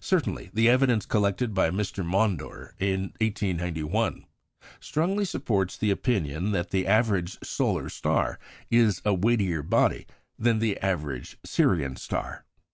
Certainly, 0.00 0.50
the 0.52 0.68
evidence 0.68 1.06
collected 1.06 1.54
by 1.54 1.70
Mr. 1.70 2.04
Maunder 2.04 2.74
in 2.78 3.14
1891 3.22 4.26
strongly 4.80 5.24
supports 5.24 5.78
the 5.78 5.90
opinion 5.90 6.50
that 6.52 6.72
the 6.72 6.86
average 6.86 7.38
solar 7.42 7.88
star 7.88 8.38
is 8.70 9.00
a 9.06 9.14
weightier 9.14 9.62
body 9.62 10.06
than 10.38 10.58
the 10.58 10.78
average 10.82 11.38
Sirian 11.42 11.96
star. 11.96 12.44